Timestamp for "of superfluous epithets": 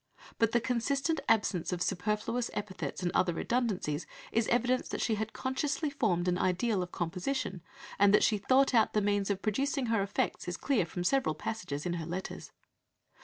1.71-3.03